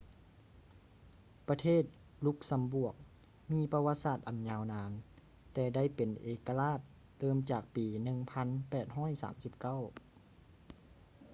[1.49, 1.83] ປະເທດ
[2.25, 2.95] ລຸກຊຳບວກ
[3.51, 4.91] ມີປະຫວັດສາດອັນຍາວນານ
[5.53, 6.79] ແຕ່ໄດ້ເປັນເອກະລາດ
[7.19, 7.85] ເລີ່ມຈາກປີ
[9.45, 9.93] 1839